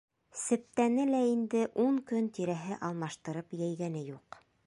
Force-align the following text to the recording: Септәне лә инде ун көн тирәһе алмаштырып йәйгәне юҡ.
Септәне 0.43 1.03
лә 1.09 1.19
инде 1.33 1.61
ун 1.83 2.01
көн 2.13 2.31
тирәһе 2.39 2.79
алмаштырып 2.89 3.57
йәйгәне 3.63 4.05
юҡ. 4.09 4.43